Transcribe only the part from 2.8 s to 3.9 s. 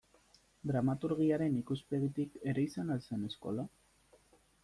al zen eskola?